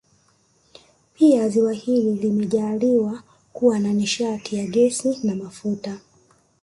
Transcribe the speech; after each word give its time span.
Pia 1.13 1.49
ziwa 1.49 1.73
hili 1.73 2.13
limejaaliwa 2.15 3.23
kuwa 3.53 3.79
na 3.79 3.93
nishati 3.93 4.55
ya 4.55 4.67
gesi 4.67 5.19
na 5.23 5.35
mafuta 5.35 5.97